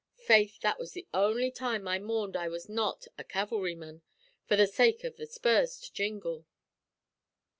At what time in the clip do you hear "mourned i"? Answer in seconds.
1.99-2.47